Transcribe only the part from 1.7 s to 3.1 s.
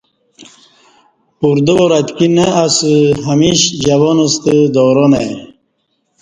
وار اتکی نہ اسہ